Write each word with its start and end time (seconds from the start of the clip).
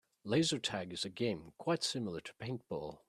Laser 0.23 0.57
tag 0.57 0.93
is 0.93 1.05
a 1.05 1.11
game 1.11 1.53
quite 1.59 1.83
similar 1.83 2.21
to 2.21 2.33
paintball. 2.41 2.97